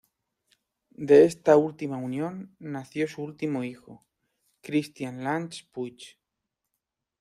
De 1.07 1.25
esta 1.25 1.57
última 1.57 1.97
unión 1.97 2.55
nació 2.57 3.07
su 3.07 3.21
último 3.21 3.63
hijo, 3.63 4.03
Christian 4.63 5.23
Lange 5.23 5.69
Puig. 5.71 6.17